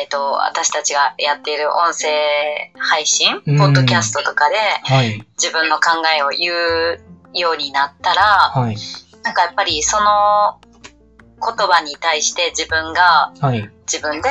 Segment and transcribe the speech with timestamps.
[0.00, 2.08] えっ、と、私たちがやっている音声
[2.78, 5.22] 配信、うんポッドキャストとかではい。
[5.36, 7.00] 自分の考えを言う
[7.34, 8.76] ようになったら、はい。
[9.22, 10.58] なんかやっぱりその
[11.44, 13.70] 言葉に対して自分がはい。
[13.86, 14.28] 自分で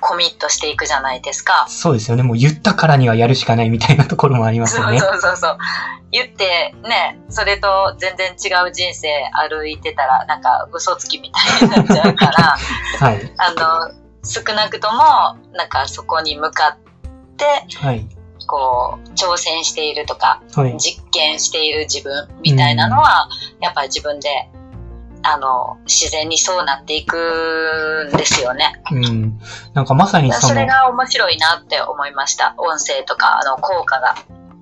[0.00, 1.66] コミットしていくじゃないですか。
[1.68, 2.22] そうですよね。
[2.22, 4.98] もう言ったからにはやるしかないみたいなところもありますよね。
[4.98, 5.58] そうそうそう。
[6.12, 12.56] 言ってね、それと全然違う人生歩いてたら、なんか嘘つきみたいになっちゃうから、
[13.00, 13.32] はい。
[13.36, 14.98] あの、少なくとも、
[15.52, 17.44] なんかそこに向かって、
[17.76, 18.06] はい。
[18.46, 20.76] こう、挑戦しているとか、はい。
[20.78, 23.28] 実験している自分みたいなのは、
[23.60, 24.48] やっぱり自分で、
[25.22, 28.82] あの、自然にそうなっていくんですよね。
[28.92, 29.40] うん。
[29.72, 32.54] なんかまさにそのそれ、が面白いなって思いました。
[32.58, 34.14] 音声とか、あの、効果が。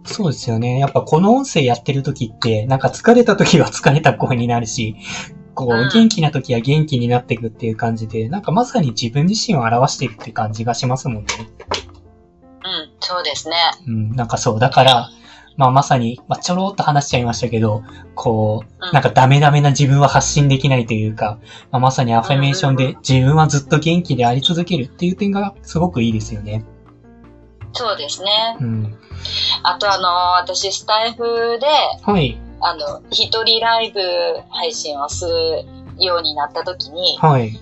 [0.05, 0.79] そうですよね。
[0.79, 4.97] やっぱこの音声やってる時って、なんか疲れた時は疲れた声になるし、
[5.55, 11.29] こう元気な時は元気になっていくっていう感じで、なんかまさに自分自身を表していくって感じがしますもんね。
[12.65, 13.57] うん、そうですね。
[13.87, 14.61] うん、なんかそう。
[14.61, 15.11] だから、
[15.57, 17.83] まあまさに、まあちょろっと話しちゃいましたけど、
[18.15, 21.39] こう、うんなんかダメダメな自分は発信できないというか、
[21.71, 26.65] まあ、まさにアファメーションで自分はずっと元気であり続けるっていう点がすごくいいですよね。
[27.73, 28.57] そうですね。
[28.61, 28.99] うん。
[29.63, 31.67] あとあの、私スタイフで、
[32.03, 32.39] はい。
[32.63, 34.01] あの、一人ライブ
[34.51, 35.65] 配信をする
[35.99, 37.59] ようになった時に、はい。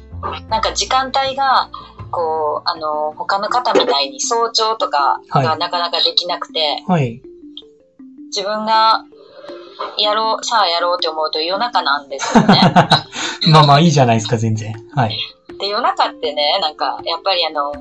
[0.48, 1.70] なんか時間帯が、
[2.10, 7.22] こう、あの、他の方みたいに早朝とかがなかなかできなくて、はい。
[8.26, 9.04] 自分が
[9.98, 12.60] やろう、さあやろうって思うと夜中なんですよね。
[13.50, 14.74] まあまあいいじゃないですか、全然。
[14.94, 15.18] はい。
[15.58, 17.72] で、夜中ってね、なんか、やっぱりあの、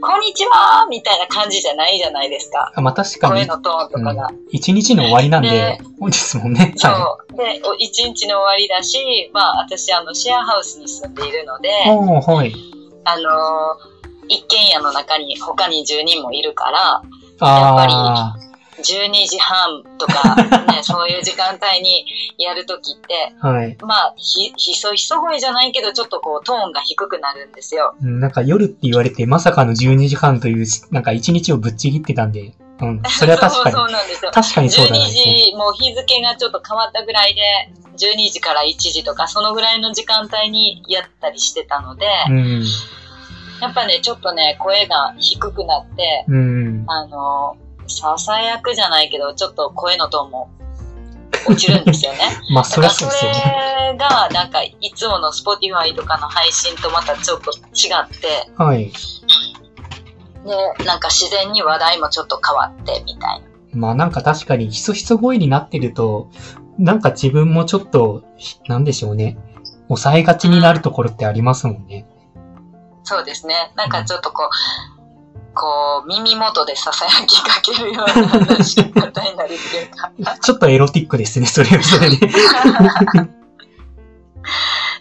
[0.00, 2.72] こんにちはみたいな感じじゃないじゃないですか。
[2.74, 4.28] あまあ確かに、声のトーンとかが。
[4.28, 6.74] うん一日の終わりなんでで、そうですもんね。
[6.78, 7.36] はそう。
[7.36, 12.52] で、お一日の終わりだし、まあ私あの、シェアハウスに住んでいるので、はい。
[13.04, 13.30] あの
[14.28, 17.02] 一軒家の中に他に住人もいるから、
[17.48, 18.34] やっぱりあ
[18.80, 20.34] 12時半とか、
[20.72, 22.06] ね、 そういう時間帯に
[22.38, 23.76] やるときって、あ、はい。
[23.80, 27.94] まあ、ひ、ひそひそ声じゃないけど、ちょっとこう、トーンが低くなるんですよ。
[28.02, 33.02] うんなんか夜って言われて、まさかの12時半という、なんか一日をぶっちぎってたんで、うん。
[33.06, 33.88] それは確か そうに。
[33.88, 34.30] そうなんですよ。
[34.32, 35.08] 確かにそうだ12ね。
[35.08, 37.40] 時、もう日付がちょっと変わったぐらいで、
[37.98, 42.64] 12時から1時とか、そのぐらいの時間帯にやったりしてたので、うん。
[43.60, 46.84] やっぱね、ちょっとね、声が低くなって、うん。
[46.86, 47.56] あの、
[47.90, 50.50] ささやくじゃないけど、ちょっと声のトーンも
[51.46, 52.18] 落ちるんですよね。
[52.52, 53.70] まあそりゃだからそうそですよね。
[53.92, 58.92] れが、なんか、いつもの Spotify とかの配信とまたちょっと違って、はい。
[60.44, 63.46] で、なんか自然に話題もちょっと変わって、みたいな。
[63.72, 66.28] まあなんか確かにひそひそ声になってると、
[66.78, 68.22] なんか自分もちょっと、
[68.66, 69.38] なんでしょうね。
[69.88, 72.06] 抑えがちになるところってありますもんね。
[73.02, 73.72] そうですね。
[73.76, 74.48] なんかちょっとこ
[74.96, 74.99] う、
[75.60, 80.10] こう、耳元でささやきかけるような話し方になるっていうか。
[80.40, 82.30] ちょっとエロティックですね、それはそれで。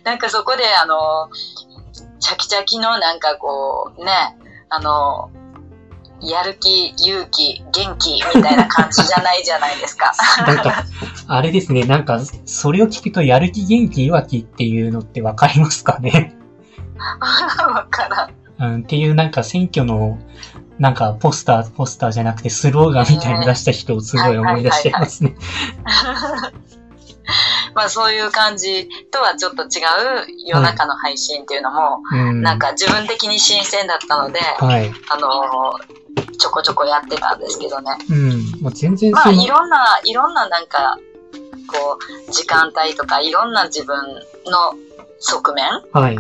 [0.04, 1.30] なんかそこで、あの、
[2.20, 4.12] チャキチャキのなんかこう、ね、
[4.68, 5.32] あの、
[6.22, 10.12] やる気、勇気、元気みたいな感じじゃないじゃないですか。
[10.46, 10.84] なんか、
[11.30, 16.36] あれですね、なんか、それを聞くと、やる気元気弱気っていうのってわかりますかね？
[17.74, 18.39] わからん。
[18.60, 20.20] うん、っていうなんか選挙の、
[20.80, 25.36] なんかポスター、ポスターじゃなくてスローガンみたいなの出した人をすごい思い出しちゃいますね。
[27.76, 29.70] まあそういう感じとはちょっと違う
[30.46, 32.42] 夜中の配信っていうのも、うん。
[32.42, 34.92] なんか自分的に新鮮だったので、はい。
[35.10, 35.74] あの
[36.38, 37.92] ちょこちょこやってたんですけどね。
[38.10, 38.62] うん。
[38.62, 40.98] もう全然まあいろんな、いろんななんか、
[41.68, 43.96] こう、時間帯とかいろんな自分
[44.46, 44.74] の
[45.20, 46.18] 側面はい。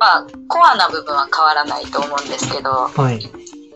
[0.00, 3.18] まあ、コアな部分は変わらないと思うんですけど、はい。
[3.20, 3.28] で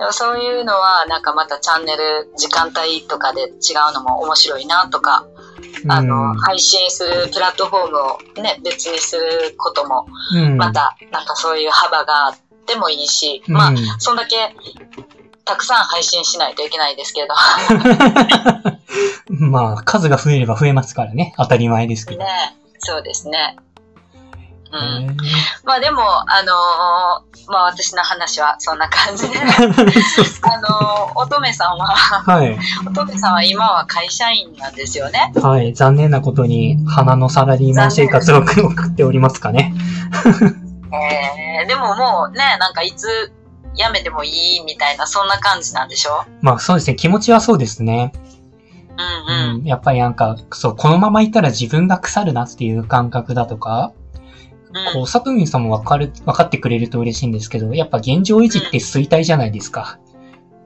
[0.04, 3.44] もそういうのはなんかまたチャンネル、時間帯とかで違
[3.90, 5.26] うのも面白いなとか、
[5.86, 10.56] あの、うん配信するプラットフォームをね、別にすることも、うん。
[10.56, 14.36] また、なんかそういう幅があってもいいし、うんまあ、そんだけ、
[15.44, 17.34] たくさん配信しないといけないですけど、
[19.28, 21.34] まあ、数が増えれば増えますからね。
[21.36, 22.20] 当たり前ですけど。
[22.20, 23.56] ね、そうですね。
[25.64, 32.58] まあでも、あのーまあ私の話はそんな感じで、 あのー乙女さんは、はい。
[32.86, 35.32] 乙女さんは今は会社員なんですよね。
[35.42, 35.74] はい。
[35.74, 39.74] 残念なことに、花のサラリーマン生活を送っておりますかね。
[40.92, 43.32] えー、でももうね、なんかいつ
[43.74, 46.24] 辞めてもいいみたいな、そんな感じなんでしょ？
[46.40, 46.96] まあそうですね。
[46.96, 48.12] 気持ちはそうですね。
[48.96, 49.54] うんうん。
[49.56, 49.64] うん。
[49.64, 53.92] やっぱりなんか、そう、このままいたら自分が腐るなっていう感覚だとか、
[54.92, 59.98] こう、サトミンさんもわかる、わかってくれると嬉しいんですけど、やっぱ現状維持って衰退じゃないですか。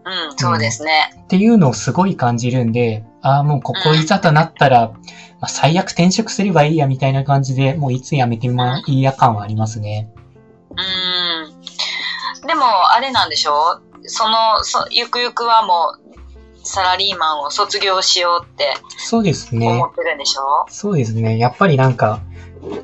[0.05, 1.15] うん、そうですね。
[1.25, 4.93] っていうのをすごい感じるんで、ああ、もうここいざとなったら、
[5.41, 10.09] まあ、最悪転職すればいいやみたいな感じで、もういつ辞めてもいいや感はありますね。
[10.71, 12.47] うん。
[12.47, 16.28] でも、あれなんでしょその、そゆくゆくはもう、
[16.69, 19.87] サラリーマンを卒業しようってそうですね思。
[19.87, 21.39] ってるんでしょ、そうですね。
[21.39, 22.21] やっぱりなんか、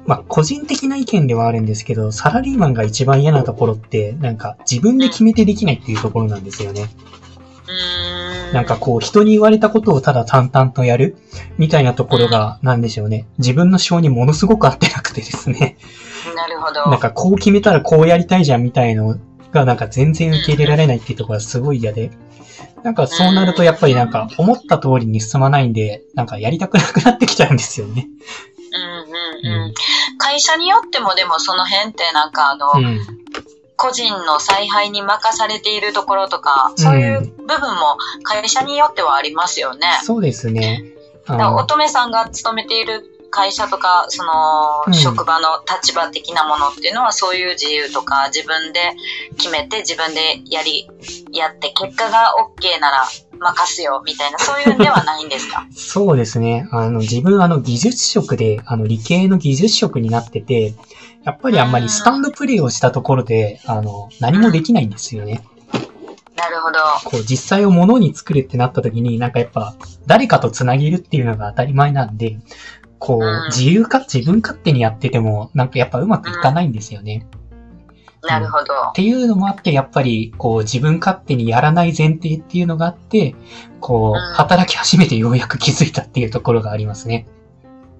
[0.06, 6.88] まあ、個人的な意見ではあるんですけど、サラリーマンが一番嫌なところって、なんか自分で決めてできないっていうところなんですよね。
[7.66, 8.54] うーん。
[8.54, 11.18] なんかこう、人に言われたことをただ淡々とやる
[11.58, 13.26] みたいなところが、なんでしょうね。
[13.38, 15.76] 自分の性にものすごく合ってなくてですね。
[16.34, 16.90] なるほど。
[16.90, 19.18] なんかこう決めたらこうやりたいじゃんみたいの
[19.52, 22.10] が、なんか全然受け入れられないっていうところがすごい嫌で。
[22.84, 28.06] なんかそうなるとやっぱりなんか思った通りに進まないんで、なんかやりたくなくなってきちゃうんですよね。
[28.72, 29.74] うんうんうん。
[30.18, 33.00] 会社によってもでもその辺ってなんかあの、うん。
[33.76, 39.86] 個人の采配に任されているところとか、そういう部分も会社によってはありますよね。
[40.04, 40.84] そうですね。
[41.26, 43.02] あだからの乙女さんが勤めている
[43.34, 44.32] 会社とか、その、
[44.86, 48.92] うん職場の立場的なものっていうのはそういう自由とか自分で
[49.38, 50.88] 決めて自分でやり、
[51.32, 53.04] やって結果が OK なら
[53.40, 55.66] 任すよみたいなそういうんではないんですか？
[55.74, 56.68] そうですね。
[56.70, 60.74] あの、自分あの技術職で、あの理系の技術職になってて、
[61.24, 65.42] やっぱりあんまりスタンドプレイをしたところで、あの、何もできないんですよね。
[66.36, 66.78] なるほど。
[67.04, 69.74] こう、実際を物に作るってなった時に、なんかやっぱ、
[70.06, 72.36] 誰かと繋げるっていうのが当たり前なんで、
[72.98, 77.26] こうんう、自由か、自分勝手にやってても、なんかやっぱうまくいかないんですよね。
[78.26, 78.72] なるほど。
[78.90, 83.34] っていうのもあって、やっぱり、こう、自分勝手にやらない前提っていうのがあって、
[83.80, 87.26] こうんう、働き始めてようやく気づいたっていうところがありますね。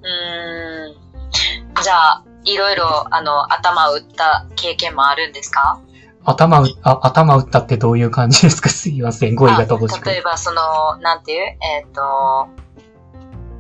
[0.03, 1.83] うーん。
[1.83, 5.79] じゃあ、いろいろ、あの、頭を打った経験もあるんですか？
[6.25, 8.71] 頭う、あ、頭打ったってどういう感じですか？
[8.73, 9.35] すいません。
[9.35, 10.07] 語彙が乏しく。
[10.09, 11.39] あ例えば、その、なんていう？
[11.41, 12.49] えっ、と、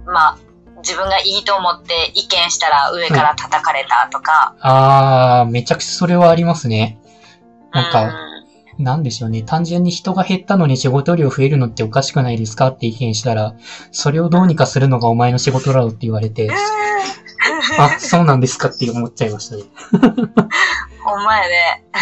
[0.06, 0.38] まあ、
[0.86, 4.54] 自分がいいと思って意見したら上から叩かれたとか。
[4.60, 6.98] あー、めちゃくちゃそれはありますね。
[7.72, 8.34] なんうか、ん
[8.78, 9.42] なんでしょうね。
[9.42, 13.54] 単純に人が減ったのに仕事量増えるのっておかしくないですかって意見したら、
[13.92, 16.50] それをどうにかするのがお前の仕事だろうって言われて、
[17.78, 19.62] あ、そうなんですかって思っちゃいましたね。
[21.04, 21.84] ほんまやね。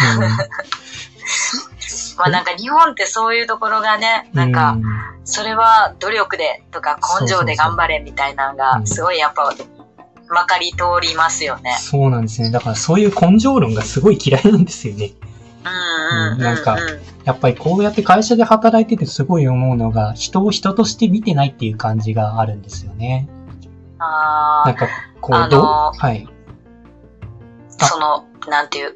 [2.17, 4.77] まあなんか日本ってそういうところがね、なんか、
[5.25, 9.53] それは努力でとか根性で頑張れみたいなのが、うんすごいやっぱ、
[10.29, 11.75] まかり通りますよね。
[11.79, 12.51] そうなんですね。
[12.51, 15.11] だからそういう根性論がすごい嫌いなんですよね。
[15.65, 16.39] うん。
[16.39, 16.77] なんか
[17.23, 23.29] やっぱりこうやって会社で働いててすごい思うのが、人を人として見てないっていう感じがあるんですよね。
[23.99, 24.87] あなんか、
[25.21, 25.63] こう、あのーどう
[25.97, 26.27] はい。
[27.79, 28.93] あ、その、なんていう、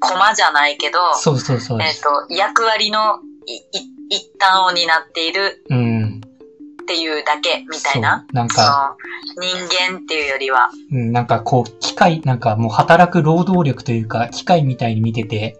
[0.00, 2.02] コマじゃないけど、そうそうそうでえっ、す。
[2.02, 6.20] と、役割のいい一端を担っているうん。
[6.82, 8.26] っていうだけみたいな。
[8.28, 8.96] そうなんそか、
[9.36, 9.56] の人
[9.90, 10.70] 間っていうよりは。
[10.92, 15.56] うん、なんかこう、機械、なんかもう働く労働力というか、機械みたいに見てて、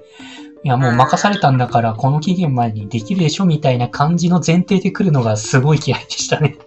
[0.62, 6.58] いやもう任されたんだから、この期限までにできるでしょみたいな感じの前提で来るのがすごい嫌いでしたね。
[6.58, 6.62] う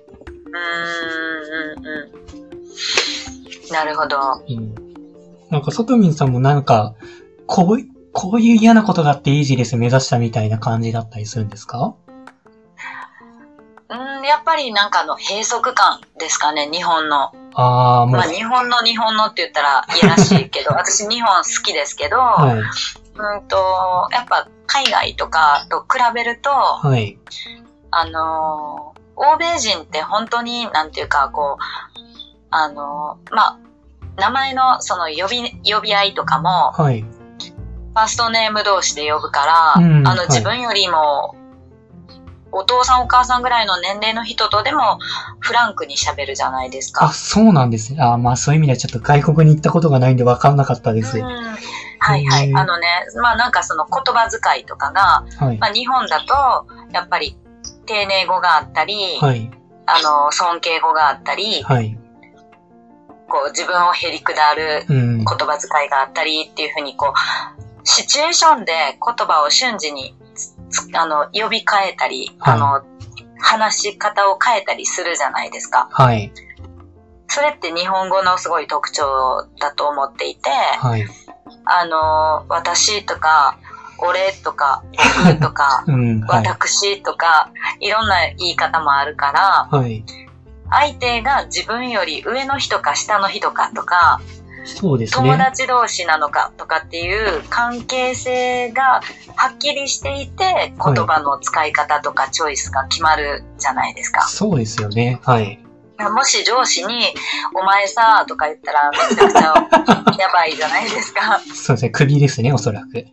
[0.55, 2.09] ーん、うん、う
[3.69, 3.73] ん。
[3.73, 4.17] なるほど。
[4.47, 4.73] うん。
[5.51, 6.95] なんか、ソトミンさんもなんか、
[7.45, 11.95] こうい、こういう嫌なことがあってイージーレス目指したみたいな感じだったりするんですか？
[13.89, 17.31] うん、やっぱりなんかあの閉塞感ですかね、日本の。
[17.55, 27.19] ああ、もう、まあ日本の日本のって言ったらいやらしいけど、 私日本好きですけど、はい、うんと、やっぱ海外とかと比べると、はい、
[27.91, 31.63] あのー、欧米人って本当に、なんていうか、こう、
[32.49, 33.57] あのー、まあ、
[34.17, 37.03] 名前のその呼び、呼び合いとかも、はい、
[37.93, 41.35] ファーストネーム同士で呼ぶから、あのうんはい自分よりも、
[42.51, 44.99] お父さんお母さんぐらいの年齢の人とでも
[45.39, 47.13] フランクに喋るじゃないですあ、か。
[47.13, 48.01] そうなんですね。
[48.01, 51.17] あーまあそういう意味ではちょっと外国に行ったことがないんで分かんなかったです。
[51.17, 52.53] うん、はいはい。
[52.53, 52.87] あのね、
[53.21, 57.37] まあなんかその言葉遣いとかが、はいま、あ日本だと、やっぱり
[57.85, 59.51] 丁寧語があったり、はい、
[59.87, 61.97] あの、尊敬語があったり、はい、
[63.27, 67.13] こう自分をへりくだるうん言、葉遣いがあったりっていうふうにこ
[67.59, 70.15] う、シチュエーションで言葉を瞬時に
[70.93, 72.53] あの呼び替えたり、はい。
[72.55, 72.81] あの、
[73.39, 75.89] 話し方を変えたりするじゃないですか。
[75.91, 76.31] はい、
[77.27, 81.05] それって日本語のすごい特徴だと思っていて、はい、
[81.65, 83.57] あの、私とか、
[83.99, 84.83] 俺とか、
[85.25, 87.49] 僕とか、うん、はい、私とか、
[87.79, 90.03] いろんな言い方もあるから、はい、
[90.71, 94.21] 相手が自分より上の人か下の人かとか、
[94.65, 95.37] そうです友ね。
[95.37, 99.01] 達同士なのかとかっていう関係性が
[99.35, 104.21] はっきりしていて、言葉の使い方とかチョイスが決まるじゃないですか。
[104.27, 105.19] そうですよね。
[105.23, 105.59] はい。
[105.99, 107.13] もし上司に、
[107.55, 111.39] お前さ、とか言ったらめちゃくちゃやばいじゃないですか。
[111.53, 111.89] そうですね。
[111.91, 112.93] 首ですね、おそらく。
[112.95, 113.11] ね。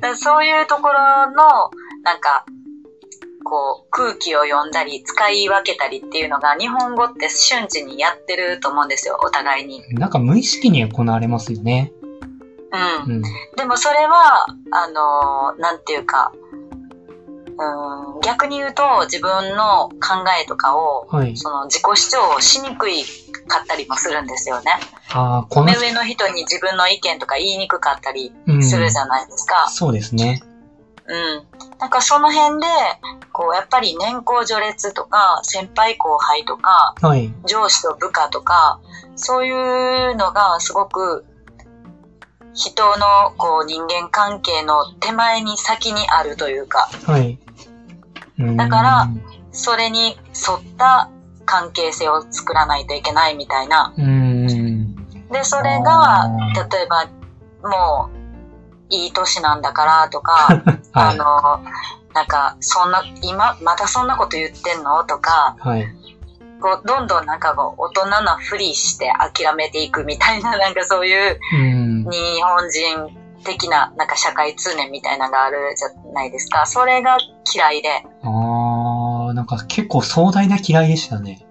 [0.00, 1.70] からそういうところの、
[2.02, 2.44] なんか、
[3.48, 9.82] こう、空気を読んだり、使い分けたりっていうのが、日本語って瞬時にやってると思うんですよ、お互いに。
[9.94, 11.92] なんか無意識に行われますよね。
[13.06, 13.16] うん。
[13.16, 13.22] うん。
[13.56, 16.32] でもそれは、あのーなんていうか、
[17.60, 21.36] うん、逆に言うと自分の考えとかを、はい。
[21.36, 23.02] その自己主張をしにくい
[23.48, 24.72] かったりもするんですよね。
[25.10, 28.62] ああ、この目、上の人に自分の意見とか言いにくかったりうん。
[28.62, 29.68] するじゃないですか。
[29.70, 30.40] そうですね。
[31.06, 31.57] うん。
[31.78, 32.66] なんかその辺で、
[33.32, 37.32] こう、やっぱり年功序列とか、先輩後輩とか、はい。
[37.46, 38.80] 上司と部下とか、
[39.14, 41.24] そういうのがすごく、
[42.54, 47.38] 人のこう人間関係の手前に先にあるというか、はい。
[48.38, 49.08] うんだから、
[49.52, 51.10] それに沿った
[51.44, 53.92] 関係性を作らないといけないみたいな。
[53.96, 56.28] で、それが
[56.70, 57.06] 例えば、
[57.68, 58.17] もう、
[58.90, 61.64] いい年なんだからとか、 あはの、
[62.14, 65.68] なんか、そんな、今、またそんなこと言ってんのとか、い。
[65.68, 65.86] はい。
[66.60, 72.10] こう、どんどんなんかこう、大人なふりして諦めていくみたいな、 なんかそういううん。
[72.10, 76.66] 日本人的な、なんか社会通念みたいなのがあるじゃないですか。
[76.66, 77.18] それが
[77.54, 81.47] 嫌いで、ああ、なんか結構壮大な嫌いでしたね。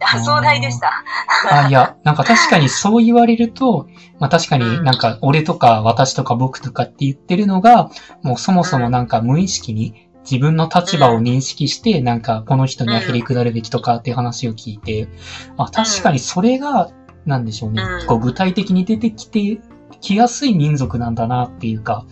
[0.00, 1.04] あ壮大でした。
[1.50, 3.86] あ、いや、なんか確かにそう言われると、
[4.18, 7.90] まあ確かになんか俺とか私とか僕とかって言ってるのが、
[8.22, 15.08] もうそもそもなんか無意識に自分の立場を認識して、なんかこの人には振り下るべきとかっていう話を聞いて、
[15.56, 16.90] あ、確かにそれが、
[17.26, 18.04] なんでしょうねう。
[18.04, 19.60] んこう具体的に出てきて、
[20.00, 22.04] きやすい民族なんだなっていうか、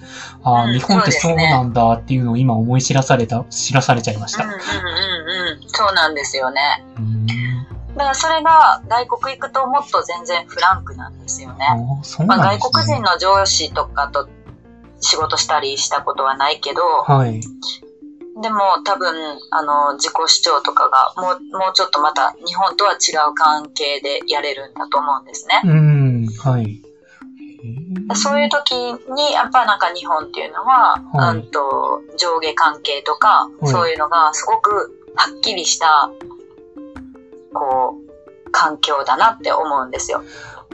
[0.43, 4.45] あうん日本ってそうなんだっていうのを今思い知らされた、知らされちゃいました。
[4.45, 4.62] うんうんうん
[5.62, 5.69] うん。
[5.69, 6.61] そうなんですよね。
[6.97, 7.27] うん
[7.97, 11.67] だからそれが外国行くともっと全然フランクなんですよね。
[11.71, 12.57] あーそうまあ。
[12.57, 14.29] 外国人の上司とかと
[15.01, 17.41] 仕事したりしたことはないけど、はい。
[18.41, 25.61] でも多分、あの、自己主張とかがもう、もうちょっとまた日本とは違う関係でやれるんだと思うんですね。
[25.65, 26.83] うん、はい。
[28.15, 36.11] そういう時に、やっぱなんか日本っていうのは、はいうんと、上下関係とか、はいそういうのがすごくはっきりした、
[37.52, 40.23] こう、環境だなって思うんですよ。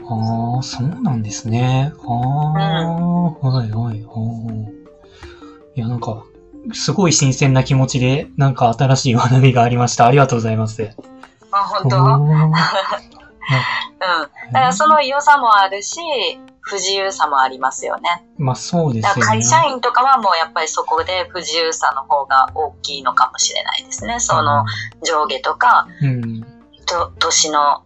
[0.03, 1.93] ああ、そうなんですね。
[1.97, 3.69] ああ、はいはい。
[3.71, 4.69] あー
[5.75, 6.23] いや、なんか、
[6.73, 10.05] すごい新鮮な気持ちで、なんか新しい学びがありました。
[10.05, 10.89] ありがとうございます。
[11.51, 11.97] あ、本当？
[12.01, 12.51] うん。
[14.51, 15.99] だからその良さもあるし、
[16.61, 18.25] 不自由さもありますよね。
[18.37, 19.25] まあそうですね。
[19.25, 24.19] 会社員とかはもうやっぱりそこで不自由さの方が大きいのかもしれないですね。
[24.19, 24.65] その
[25.03, 26.38] 上下とか、うん。
[26.89, 27.83] と年の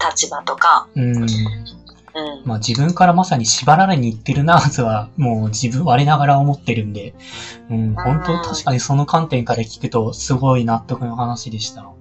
[0.00, 0.88] 立場とか。
[0.94, 1.16] うん。
[1.16, 1.26] うん。
[2.44, 7.14] まあ自分からまさに縛られに行ってるなとは、もう自分、我ながら思ってるんで、
[7.70, 11.93] うん、本当確かにその観点から聞くと、すごい納得の話でした。